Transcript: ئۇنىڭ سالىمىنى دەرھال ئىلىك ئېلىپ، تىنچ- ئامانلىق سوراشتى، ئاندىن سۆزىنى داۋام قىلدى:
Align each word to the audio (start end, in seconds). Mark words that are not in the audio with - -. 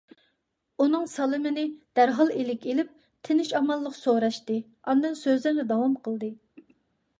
ئۇنىڭ 0.85 1.03
سالىمىنى 1.11 1.65
دەرھال 1.99 2.31
ئىلىك 2.37 2.65
ئېلىپ، 2.71 2.89
تىنچ- 3.29 3.53
ئامانلىق 3.61 3.99
سوراشتى، 4.01 4.59
ئاندىن 4.95 5.21
سۆزىنى 5.23 5.71
داۋام 5.75 5.97
قىلدى: 6.09 6.35